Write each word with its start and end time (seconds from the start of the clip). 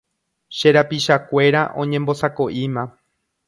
Che 0.57 0.67
rapichakuéra 0.75 1.61
oñembosako'íma 1.81 2.83